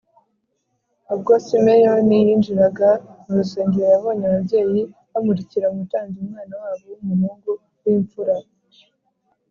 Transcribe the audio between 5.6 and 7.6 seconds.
umutambyi umwana wabo w’umuhungu